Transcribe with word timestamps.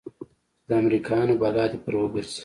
چې 0.61 0.65
د 0.67 0.69
امريکايانو 0.81 1.39
بلا 1.41 1.65
دې 1.71 1.77
پر 1.83 1.93
وګرځي. 1.97 2.39